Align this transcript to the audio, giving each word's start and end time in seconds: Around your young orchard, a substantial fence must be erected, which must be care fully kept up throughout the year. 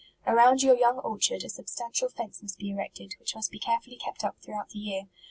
Around 0.25 0.63
your 0.63 0.75
young 0.75 0.97
orchard, 0.97 1.43
a 1.43 1.49
substantial 1.49 2.09
fence 2.09 2.41
must 2.41 2.57
be 2.57 2.71
erected, 2.71 3.13
which 3.19 3.35
must 3.35 3.51
be 3.51 3.59
care 3.59 3.79
fully 3.81 3.97
kept 3.97 4.23
up 4.23 4.35
throughout 4.41 4.69
the 4.69 4.79
year. 4.79 5.03